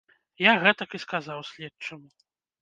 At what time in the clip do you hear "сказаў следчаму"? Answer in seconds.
1.03-2.09